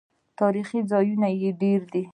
تاریخي 0.39 0.79
ځایونه 0.91 1.27
یې 1.41 1.49
ډیر 1.61 1.81
دي. 1.93 2.03